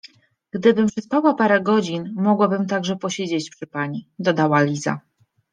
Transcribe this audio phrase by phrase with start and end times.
[0.55, 4.99] —Gdybym przespała parę godzin, mogłabym także posiedzieć przy pani— dodała Liza.